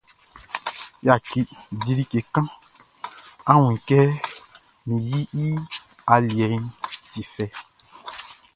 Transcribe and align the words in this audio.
Yaki, 1.05 1.41
di 1.81 1.91
like 1.97 2.19
kan; 2.33 2.47
á 3.51 3.53
wún 3.61 3.75
kɛ 3.87 3.99
min 4.85 4.99
yiʼn 5.09 5.33
i 5.45 5.47
aliɛʼn 6.13 6.63
ti 7.11 7.21
fɛ. 7.33 7.45